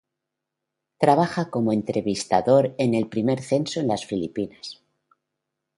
Trabaja 0.97 1.51
como 1.51 1.71
entrevistador 1.73 2.73
en 2.79 2.95
el 2.95 3.07
primer 3.07 3.39
censo 3.39 3.79
en 3.79 3.89
las 3.89 4.03
Filipinas. 4.03 4.81